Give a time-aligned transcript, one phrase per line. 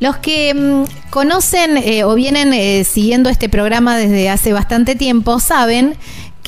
[0.00, 5.40] Los que mm, conocen eh, o vienen eh, siguiendo este programa desde hace bastante tiempo
[5.40, 5.96] saben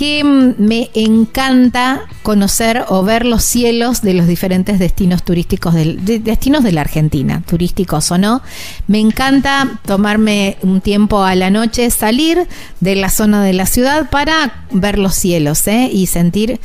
[0.01, 6.03] que mm, me encanta conocer o ver los cielos de los diferentes destinos turísticos, del,
[6.05, 8.41] de, destinos de la Argentina, turísticos o no.
[8.87, 12.47] Me encanta tomarme un tiempo a la noche, salir
[12.81, 15.91] de la zona de la ciudad para ver los cielos ¿eh?
[15.93, 16.61] y sentir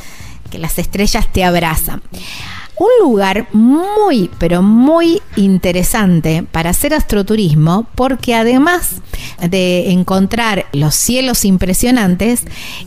[0.50, 2.02] que las estrellas te abrazan.
[2.78, 8.96] Un lugar muy, pero muy interesante para hacer astroturismo porque además
[9.40, 12.42] de encontrar los cielos impresionantes,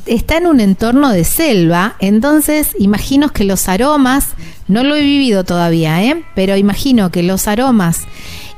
[0.04, 4.28] está en un entorno de selva, entonces imagino que los aromas,
[4.66, 6.22] no lo he vivido todavía, ¿eh?
[6.34, 8.02] pero imagino que los aromas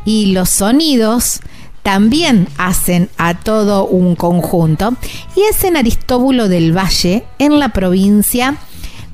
[0.04, 1.40] y los sonidos
[1.82, 4.94] también hacen a todo un conjunto
[5.36, 8.58] y es en Aristóbulo del Valle, en la provincia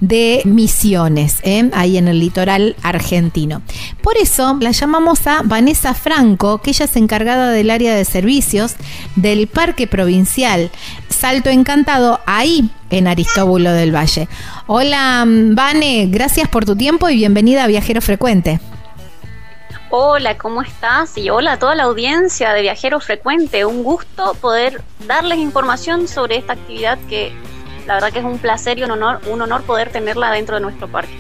[0.01, 1.71] de Misiones, ¿eh?
[1.73, 3.63] ahí en el litoral argentino.
[4.03, 8.77] Por eso la llamamos a Vanessa Franco, que ella es encargada del área de servicios
[9.17, 10.71] del Parque Provincial
[11.09, 14.29] Salto Encantado, ahí en Aristóbulo del Valle.
[14.67, 18.61] Hola, Vane, gracias por tu tiempo y bienvenida a Viajero Frecuente.
[19.91, 21.17] Hola, ¿cómo estás?
[21.17, 23.65] Y hola a toda la audiencia de Viajero Frecuente.
[23.65, 27.33] Un gusto poder darles información sobre esta actividad que
[27.87, 30.63] la verdad que es un placer y un honor, un honor poder tenerla dentro de
[30.63, 31.15] nuestro parque.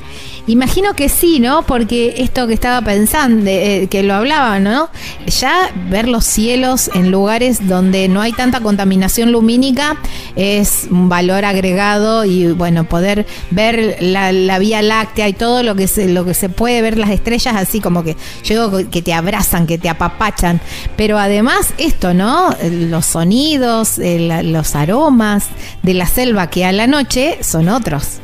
[0.49, 1.63] Imagino que sí, ¿no?
[1.63, 4.89] Porque esto que estaba pensando, eh, que lo hablaba, ¿no?
[5.27, 9.97] Ya ver los cielos en lugares donde no hay tanta contaminación lumínica
[10.37, 15.89] es un valor agregado y bueno, poder ver la, Vía Láctea y todo lo que
[15.89, 19.67] se, lo que se puede ver las estrellas así como que yo que te abrazan,
[19.67, 20.61] que te apapachan,
[20.97, 22.55] pero además esto, ¿no?
[22.71, 25.47] Los sonidos, los aromas
[25.83, 28.21] de la selva que a la noche son otros.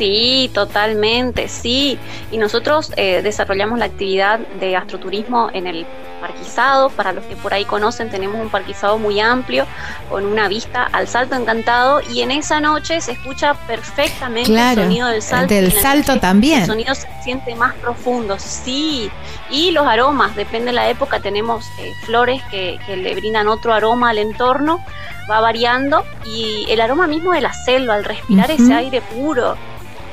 [0.00, 1.98] Sí, totalmente, sí.
[2.32, 5.84] Y nosotros eh, desarrollamos la actividad de astroturismo en el
[6.22, 6.88] parquizado.
[6.88, 9.66] Para los que por ahí conocen, tenemos un parquizado muy amplio
[10.08, 15.08] con una vista al salto encantado y en esa noche se escucha perfectamente el sonido
[15.08, 15.52] del salto.
[15.52, 16.60] Del salto también.
[16.60, 19.10] El sonido se siente más profundo, sí.
[19.50, 24.08] Y los aromas, depende de la época, tenemos eh, flores que, le brindan otro aroma
[24.08, 24.82] al entorno,
[25.30, 29.58] va variando y el aroma mismo de la selva, al respirar ese aire puro,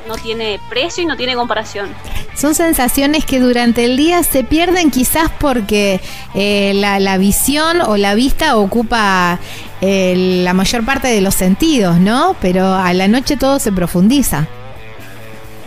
[0.07, 1.89] no tiene precio y no tiene comparación.
[2.35, 5.99] Son sensaciones que durante el día se pierden quizás porque
[6.35, 9.39] eh, la, visión o la vista ocupa
[9.81, 12.35] eh, la mayor parte de los sentidos, ¿no?
[12.41, 14.47] Pero a la noche todo se profundiza.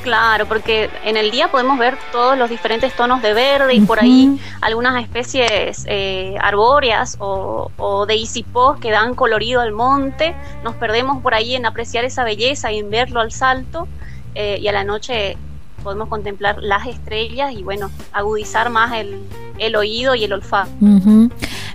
[0.03, 4.01] Claro, porque en el día podemos ver todos los diferentes tonos de verde y por
[4.01, 10.35] ahí algunas especies eh, arbóreas o, o, de isipós que dan colorido al monte.
[10.65, 13.89] Nos perdemos por ahí en apreciar esa belleza y en verlo al salto.
[14.35, 15.37] Eh, y a la noche
[15.83, 20.71] podemos contemplar las estrellas y bueno, agudizar más el, oído y el olfato.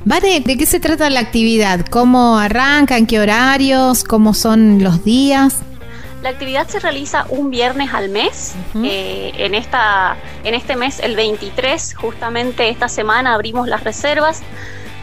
[0.05, 1.85] Vale, ¿de qué se trata la actividad?
[1.88, 2.97] ¿Cómo arranca?
[2.97, 4.03] ¿En qué horarios?
[4.03, 5.61] ¿Cómo son los días?
[6.21, 8.55] La actividad se realiza un viernes al mes.
[8.83, 14.41] Eh, en, esta, en este mes, el 23, justamente esta semana abrimos las reservas.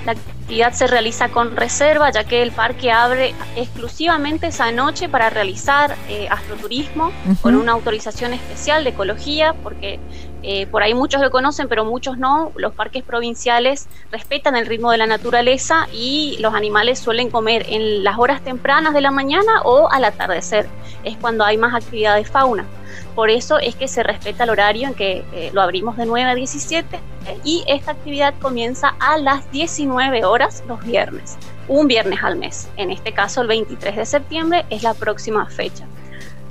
[0.04, 0.14] La
[0.52, 5.96] actividad se realiza con reserva, ya que el parque abre exclusivamente esa noche para realizar
[6.10, 9.98] eh, astroturismo con una autorización especial de ecología, porque
[10.42, 12.52] eh, por ahí muchos lo conocen, pero muchos no.
[12.56, 18.04] Los parques provinciales respetan el ritmo de la naturaleza y los animales suelen comer en
[18.04, 20.66] las horas tempranas de la mañana o al atardecer.
[21.02, 22.66] Es cuando hay más actividad de fauna.
[23.14, 26.30] Por eso es que se respeta el horario en que eh, lo abrimos de 9
[26.30, 27.00] a 17
[27.44, 31.36] y esta actividad comienza a las 19 horas los viernes,
[31.68, 32.68] un viernes al mes.
[32.76, 35.86] En este caso el 23 de septiembre es la próxima fecha.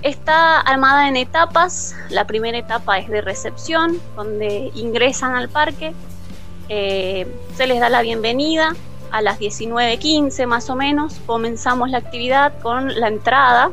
[0.02, 1.96] Está armada en etapas.
[2.10, 5.94] La primera etapa es de recepción, donde ingresan al parque.
[6.70, 8.74] Eh, se les da la bienvenida.
[9.12, 13.72] A las 19.15 más o menos comenzamos la actividad con la entrada,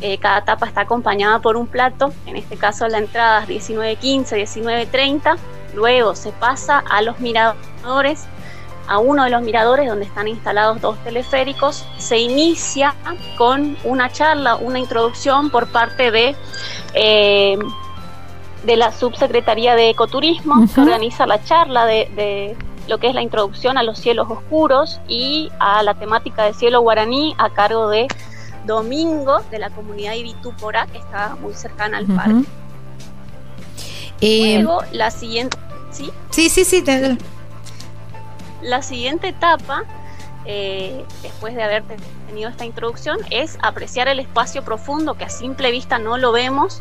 [0.00, 4.90] eh, cada etapa está acompañada por un plato, en este caso la entrada es 19.15,
[4.90, 5.36] 19.30.
[5.74, 8.26] Luego se pasa a los miradores,
[8.88, 11.86] a uno de los miradores donde están instalados dos teleféricos.
[11.98, 12.94] Se inicia
[13.38, 16.34] con una charla, una introducción por parte de
[16.94, 17.58] eh,
[18.64, 22.56] de la Subsecretaría de Ecoturismo, que organiza la charla de,
[22.88, 26.80] lo que es la introducción a los cielos oscuros y a la temática de cielo
[26.80, 28.08] guaraní a cargo de
[28.66, 32.44] Domingo de la comunidad Ibitúpora, que está muy cercana al parque.
[34.20, 35.56] Eh, Luego, la siguiente.
[35.90, 36.10] ¿Sí?
[36.30, 36.84] Sí, sí, sí.
[38.62, 39.84] La siguiente etapa,
[40.44, 41.82] eh, después de haber
[42.28, 46.78] tenido esta introducción, es apreciar el espacio profundo que a simple vista no lo vemos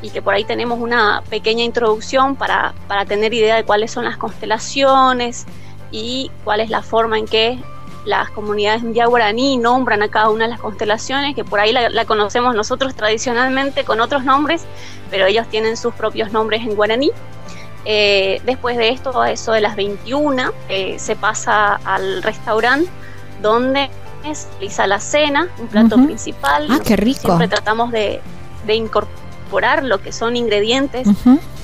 [0.00, 4.04] y que por ahí tenemos una pequeña introducción para, para tener idea de cuáles son
[4.04, 5.44] las constelaciones
[5.90, 7.58] y cuál es la forma en que
[8.08, 12.04] las comunidades en guaraní nombran a cada una de las constelaciones, que por ahí la,
[12.06, 14.64] conocemos nosotros tradicionalmente con otros nombres,
[15.10, 17.10] pero ellos tienen sus propios nombres en guaraní.
[17.84, 22.90] Eh, después de esto, a eso de las 21, eh, se pasa al restaurante
[23.42, 23.90] donde
[24.32, 26.66] se realiza la cena, un plato principal.
[26.70, 27.20] Ah, qué rico.
[27.20, 28.22] Siempre tratamos de,
[28.68, 31.08] incorporar lo que son ingredientes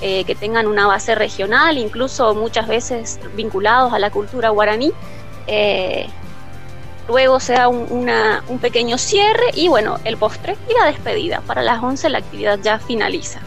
[0.03, 4.93] eh, que tengan una base regional, incluso muchas veces vinculados a la cultura guaraní.
[7.09, 8.11] Luego se da un,
[8.49, 11.41] un pequeño cierre y bueno, el postre y la despedida.
[11.47, 13.41] Para las 11 la actividad ya finaliza.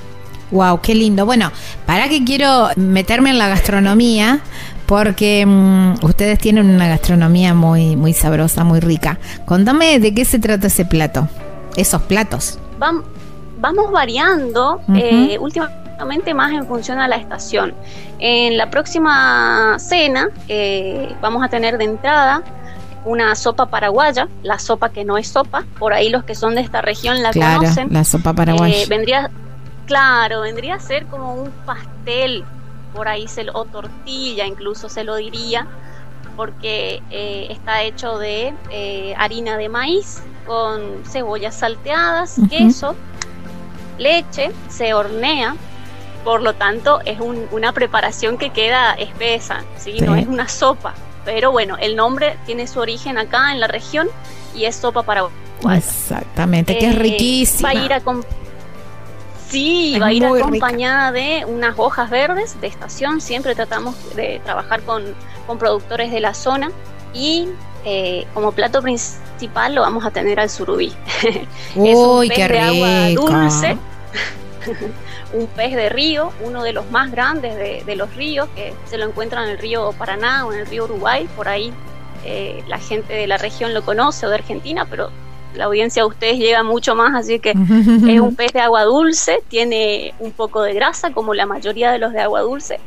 [0.51, 1.25] Wow, qué lindo.
[1.25, 1.51] Bueno,
[1.85, 4.39] para que quiero meterme en la gastronomía,
[4.85, 9.19] porque mm, ustedes tienen una gastronomía muy, muy sabrosa, muy rica.
[9.45, 11.27] Contame de qué se trata ese plato,
[11.75, 12.57] esos platos.
[12.79, 17.73] vamos variando, eh, últimamente más en función a la estación.
[18.19, 22.43] En la próxima cena eh, vamos a tener de entrada
[23.05, 26.61] una sopa paraguaya, la sopa que no es sopa, por ahí los que son de
[26.61, 27.87] esta región la claro, conocen.
[27.91, 28.75] La sopa paraguaya.
[28.75, 29.31] Eh, vendría,
[29.85, 32.43] claro, vendría a ser como un pastel,
[32.93, 35.67] por ahí se o tortilla incluso se lo diría,
[36.35, 42.95] porque eh, está hecho de eh, harina de maíz con cebollas salteadas, queso,
[43.97, 45.55] leche, se hornea,
[46.23, 49.99] por lo tanto es una preparación que queda espesa, ¿sí?
[50.01, 50.93] no es una sopa.
[51.27, 54.07] Pero bueno, el nombre tiene su origen acá en la región
[54.55, 55.35] y es sopa paraguaya.
[55.75, 57.73] Exactamente, que es eh, riquísima.
[57.73, 58.01] Va a ir a
[59.49, 63.19] Sí, va a ir acompañada de unas hojas verdes de estación.
[63.19, 65.03] Siempre tratamos de trabajar con,
[65.59, 66.71] productores de la zona.
[67.13, 67.49] Y
[67.83, 70.93] eh, como plato principal lo vamos a tener al surubí.
[71.75, 72.63] Uy, qué rico.
[72.63, 73.77] agua dulce.
[75.33, 77.55] un pez de río, uno de los más grandes
[77.85, 80.85] de, los ríos, que se lo encuentra en el río Paraná o en el río
[80.85, 81.73] Uruguay, por ahí
[82.25, 85.09] eh, la gente de la región lo conoce o de Argentina, pero
[85.53, 87.51] la audiencia de ustedes llega mucho más, así que
[88.07, 91.99] es un pez de agua dulce, tiene un poco de grasa, como la mayoría de
[91.99, 92.79] los de agua dulce,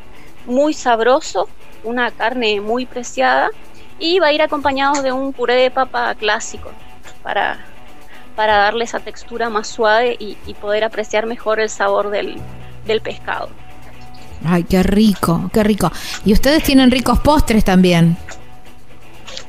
[0.46, 1.48] muy sabroso,
[1.84, 3.50] una carne muy preciada
[3.98, 6.70] y va a ir acompañado de un puré de papa clásico
[7.22, 7.64] para
[8.40, 12.40] para darle esa textura más suave y, poder apreciar mejor el sabor del,
[13.02, 13.50] pescado.
[14.42, 15.92] Ay, qué rico, qué rico.
[16.24, 18.16] Y ustedes tienen ricos postres también.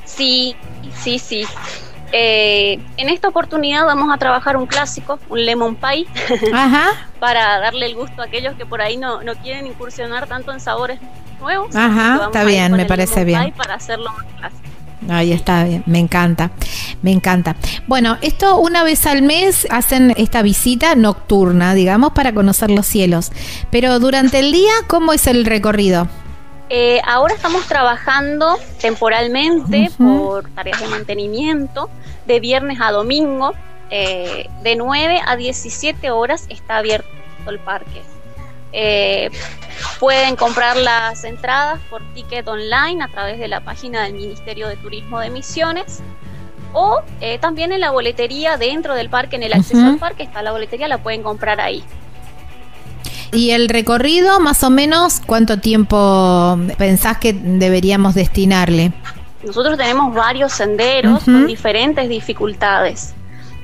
[0.03, 0.57] Sí,
[1.01, 1.45] sí, sí.
[2.11, 6.05] Eh, en esta oportunidad vamos a trabajar un clásico, un lemon pie,
[6.53, 7.09] Ajá.
[7.21, 10.59] para darle el gusto a aquellos que por ahí no, no quieren incursionar tanto en
[10.59, 10.99] sabores
[11.39, 11.73] nuevos.
[11.73, 13.53] Ajá, está bien, me parece bien.
[13.53, 14.70] Para hacerlo más clásico.
[15.09, 16.51] Ahí está bien, me encanta,
[17.01, 17.55] me encanta.
[17.87, 23.31] Bueno, esto una vez al mes hacen esta visita nocturna, digamos, para conocer los cielos.
[23.71, 26.07] Pero durante el día, ¿cómo es el recorrido?
[26.69, 31.89] Eh, ahora estamos trabajando temporalmente por tareas de mantenimiento,
[32.25, 33.53] de viernes a domingo,
[33.89, 37.09] eh, de 9 a 17 horas está abierto
[37.47, 38.01] el parque.
[38.73, 39.29] Eh,
[39.99, 44.77] pueden comprar las entradas por ticket online a través de la página del Ministerio de
[44.77, 46.01] Turismo de Misiones
[46.73, 50.41] o eh, también en la boletería dentro del parque, en el acceso al parque está
[50.41, 51.83] la boletería, la pueden comprar ahí.
[53.33, 58.91] ¿Y el recorrido, más o menos, cuánto tiempo pensás que deberíamos destinarle?
[59.43, 63.13] Nosotros tenemos varios senderos con diferentes dificultades.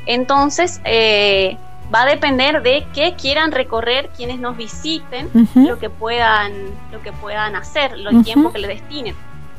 [0.06, 1.58] Entonces, eh,
[1.94, 6.52] va a depender de qué quieran recorrer quienes nos visiten, lo que puedan,
[6.92, 9.16] lo que puedan hacer, el tiempo que le destinen.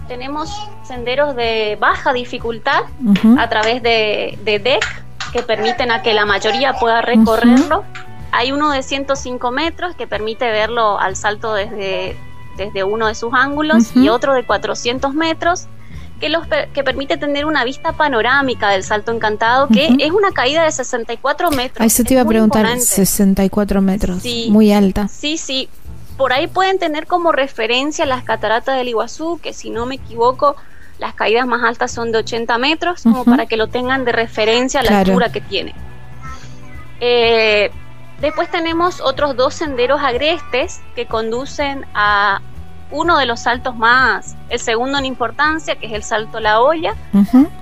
[0.07, 0.51] Tenemos
[0.83, 2.85] senderos de baja dificultad
[3.39, 4.85] a través de, de DEC
[5.33, 7.85] que permiten a que la mayoría pueda recorrerlo.
[8.33, 12.17] Hay uno de 105 metros que permite verlo al salto desde,
[12.57, 15.67] desde uno de sus ángulos y otro de 400 metros
[16.21, 20.65] que, los, que permite tener una vista panorámica del Salto Encantado, que es una caída
[20.65, 21.81] de 64 metros.
[21.81, 25.09] Ahí se te iba a preguntar, 64 metros, muy alta.
[25.09, 25.69] Sí, sí.
[26.17, 30.57] Por ahí pueden tener como referencia las cataratas del Iguazú, que si no me equivoco,
[30.99, 34.81] las caídas más altas son de 80 metros, como para que lo tengan de referencia
[34.81, 35.75] a la altura que tiene.
[37.01, 37.71] Eh,
[38.21, 42.41] Después tenemos otros dos senderos agrestes que conducen a
[42.91, 46.95] uno de los saltos más, el segundo en importancia, que es el Salto La Olla.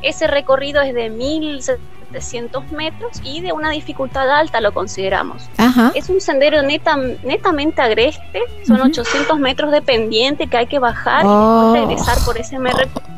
[0.03, 5.49] Ese recorrido es de 1700 metros y de una dificultad alta lo consideramos.
[5.95, 11.29] Es un sendero netamente agreste, son 800 metros de pendiente que hay que bajar y
[11.29, 11.73] oh.
[11.75, 12.59] regresar por ese,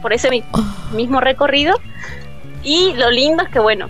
[0.00, 0.43] por ese
[0.93, 1.79] mismo recorrido.
[2.62, 3.88] Y lo lindo es que, bueno,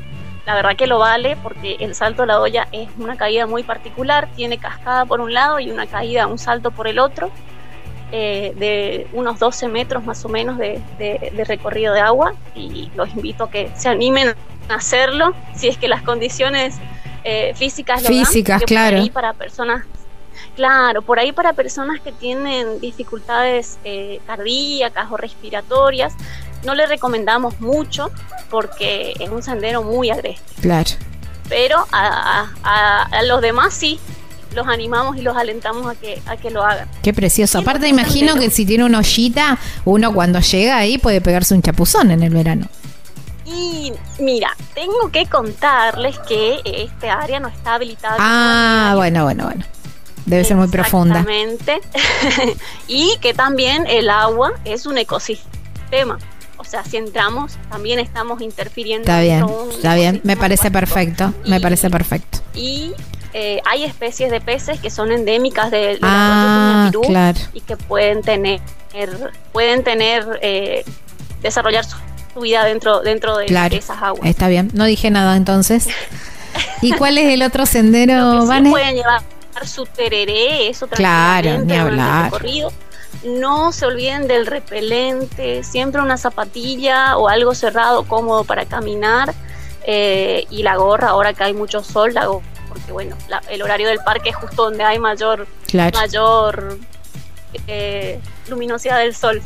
[0.49, 3.63] la verdad que lo vale porque el salto a la olla es una caída muy
[3.65, 7.31] particular, tiene cascada por un lado y una caída, un salto por el otro.
[8.11, 10.81] Eh, de unos 12 metros más o menos de,
[11.47, 14.35] recorrido de agua y los invito a que se animen
[14.71, 16.77] a hacerlo si es que las condiciones
[17.23, 19.85] eh, físicas lo físicas claro por ahí para personas
[20.57, 26.15] claro por ahí para personas que tienen dificultades eh, cardíacas o respiratorias
[26.65, 28.11] no le recomendamos mucho
[28.49, 30.51] porque es un sendero muy agreste.
[30.63, 30.91] Claro.
[31.51, 34.01] Pero a los demás sí
[34.55, 36.89] los animamos y los alentamos a que, a que lo hagan.
[37.03, 37.59] Qué precioso.
[37.59, 42.11] Aparte, imagino que si tiene una ollita, uno cuando llega ahí puede pegarse un chapuzón
[42.11, 42.69] en el verano.
[43.45, 48.17] Y mira, tengo que contarles que este área no está habilitada.
[48.19, 49.65] Ah, bueno, bueno, bueno.
[50.27, 51.21] Debe ser muy profunda.
[51.21, 51.81] Exactamente.
[52.89, 56.19] y que también el agua es un ecosistema.
[56.59, 59.11] O sea, si entramos, también estamos interfiriendo.
[59.11, 60.21] Está bien, está bien.
[60.25, 61.33] Me parece perfecto.
[61.47, 62.41] me parece perfecto.
[62.55, 62.93] Y
[63.35, 66.91] eh, hay especies de peces que son endémicas de, de ah,
[67.53, 68.61] y que pueden tener
[69.53, 70.85] pueden tener eh,
[71.43, 71.97] desarrollar su,
[72.41, 74.25] vida dentro dentro de, esas aguas.
[74.25, 75.89] Está bien, no dije nada entonces.
[76.83, 78.71] ¿Y cuál es el otro sendero, Vane?
[78.71, 79.23] pueden llevar
[79.65, 82.33] su tereré, eso claro, ni hablar.
[83.25, 89.35] No se olviden del repelente, siempre una zapatilla o algo cerrado cómodo para caminar.
[89.91, 93.17] Eh, y la gorra, ahora que hay mucho sol, la gorra porque bueno,
[93.49, 96.79] el horario del parque es justo donde hay mayor, mayor
[97.67, 99.43] eh, luminosidad del sol.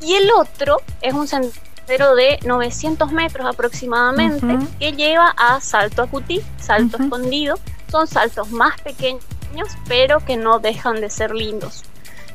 [0.00, 6.42] Y el otro es un sendero de 900 metros aproximadamente que lleva a Salto Acutí,
[6.58, 7.58] Salto Escondido.
[7.90, 9.22] Son saltos más pequeños,
[9.86, 11.84] pero que no dejan de ser lindos.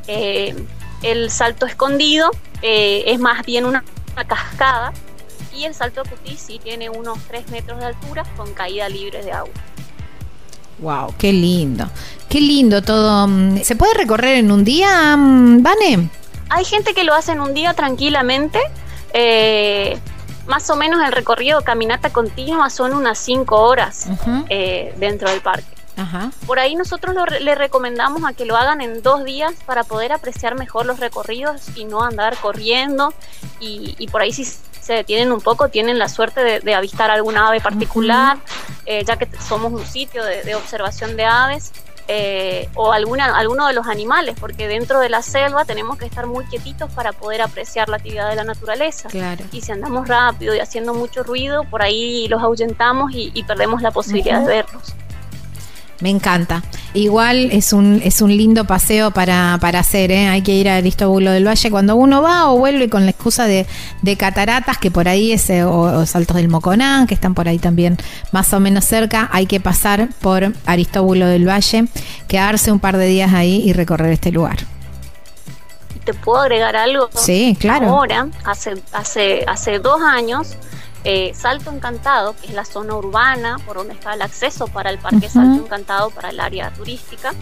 [0.08, 0.56] Eh,
[1.04, 2.32] el salto escondido
[2.62, 3.84] eh, es más bien una,
[4.28, 4.94] cascada
[5.56, 9.32] y el salto Acutí sí tiene unos 3 metros de altura con caída libre de
[9.32, 9.54] agua.
[10.82, 11.86] Wow, qué lindo.
[12.28, 13.28] Qué lindo todo.
[13.64, 16.10] ¿Se puede recorrer en un día, mm, Vane?
[16.50, 18.60] Hay gente que lo hace en un día tranquilamente.
[19.14, 19.98] Eh,
[20.48, 24.08] más o menos el recorrido caminata continua son unas 5 horas
[24.50, 25.66] eh, dentro del parque.
[26.48, 30.58] Por ahí nosotros le recomendamos a que lo hagan en dos días para poder apreciar
[30.58, 33.14] mejor los recorridos y no andar corriendo.
[33.60, 34.44] Y, y por ahí si
[34.92, 38.38] se detienen un poco, tienen la suerte de, avistar alguna ave particular,
[38.86, 41.72] eh, ya que somos un sitio de, observación de aves.
[42.08, 46.28] Eh, o alguna, alguno de los animales, porque dentro de la selva tenemos que estar
[46.28, 49.08] muy quietitos para poder apreciar la actividad de la naturaleza.
[49.54, 53.92] Y si andamos rápido y haciendo mucho ruido, por ahí los ahuyentamos y, perdemos la
[53.92, 54.94] posibilidad de verlos.
[56.02, 56.64] Me encanta.
[56.94, 60.28] Igual es un, es un lindo paseo para, para hacer, ¿eh?
[60.28, 63.46] hay que ir a Aristóbulo del Valle cuando uno va o vuelve con la excusa
[63.46, 63.68] de,
[64.02, 67.60] de cataratas, que por ahí es, eh, o, Saltos del Moconán, que están por ahí
[67.60, 67.98] también
[68.32, 71.86] más o menos cerca, hay que pasar por Aristóbulo del Valle,
[72.28, 74.58] quedarse un par de días ahí y recorrer este lugar.
[76.04, 77.10] ¿Te puedo agregar algo?
[77.14, 77.90] Sí, claro.
[77.90, 80.56] Ahora, hace, hace, hace dos años,
[81.04, 85.00] eh, Salto Encantado, que es la zona urbana por donde está el acceso para el
[85.00, 87.34] Parque Salto Encantado, para el área turística,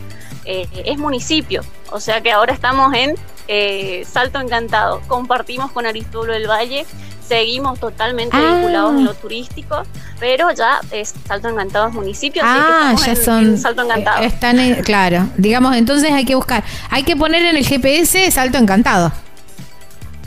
[0.46, 1.62] eh, es municipio.
[1.92, 3.16] O sea que ahora estamos en
[3.48, 5.02] eh, Salto Encantado.
[5.08, 6.86] Compartimos con Aristóbulo del Valle,
[7.28, 8.56] seguimos totalmente ah.
[8.56, 9.84] vinculados en lo turístico,
[10.22, 12.42] pero ya es Salto Encantado es municipio.
[12.46, 13.58] Ah, ya son.
[13.58, 14.24] Salto Encantado.
[14.24, 19.12] Están claro, digamos, entonces hay que buscar, hay que poner en el GPS Salto Encantado.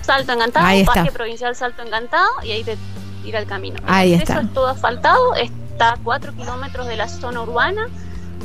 [0.03, 2.77] Salto Encantado, Parque Provincial Salto Encantado, y ahí te
[3.25, 3.81] ir al camino.
[3.87, 4.35] Ahí está.
[4.35, 7.88] Eso es todo asfaltado, está a 4 kilómetros de la zona urbana,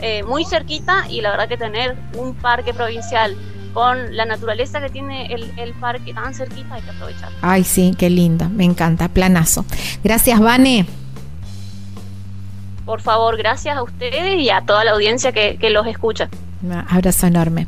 [0.02, 3.36] eh, muy cerquita y la verdad que tener un parque provincial
[3.74, 7.30] con la naturaleza que tiene el, parque tan cerquita hay que aprovechar.
[7.42, 9.66] Ay, sí, qué lindo, me encanta, planazo.
[10.04, 10.88] Gracias, Vane.
[12.86, 16.30] Por favor, gracias a ustedes y a toda la audiencia que, que los escucha.
[16.64, 17.68] Un abrazo enorme.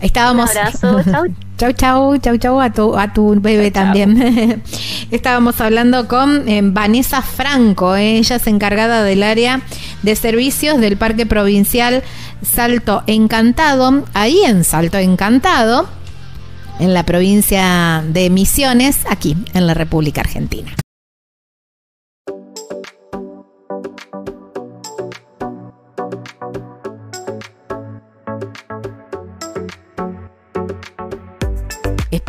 [0.00, 0.50] Estábamos.
[0.50, 1.26] Un abrazo, chau.
[1.58, 4.62] Chau, chau, chau, chau a tu, a tu bebé también.
[5.12, 9.60] Estábamos hablando con eh, Vanessa Franco, eh, ella es encargada del área
[10.02, 12.02] de servicios del Parque Provincial
[12.40, 15.86] Salto Encantado, ahí en Salto Encantado,
[16.80, 20.72] en la provincia de Misiones, aquí en la República Argentina.